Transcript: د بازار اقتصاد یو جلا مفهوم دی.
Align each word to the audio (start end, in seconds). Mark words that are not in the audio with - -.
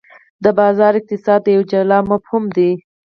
د 0.43 0.45
بازار 0.59 0.93
اقتصاد 0.99 1.41
یو 1.55 1.61
جلا 1.71 1.99
مفهوم 2.11 2.43
دی. 2.55 2.71